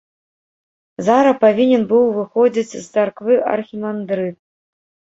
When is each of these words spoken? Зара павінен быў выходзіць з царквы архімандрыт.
Зара 1.07 1.33
павінен 1.43 1.83
быў 1.93 2.03
выходзіць 2.17 2.67
з 2.75 2.83
царквы 2.93 3.33
архімандрыт. 3.55 4.37